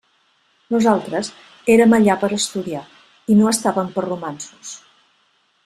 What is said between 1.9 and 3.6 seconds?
allà per a estudiar i no